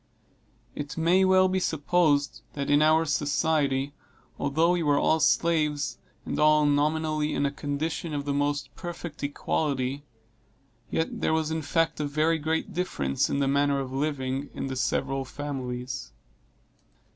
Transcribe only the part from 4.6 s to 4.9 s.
we